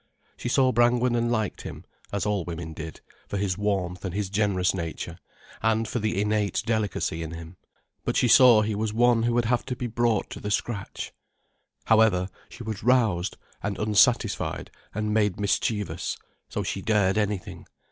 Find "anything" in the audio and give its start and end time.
17.19-17.67